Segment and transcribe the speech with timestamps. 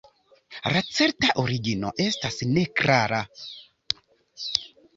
[0.75, 3.23] La certa origino estas neklara.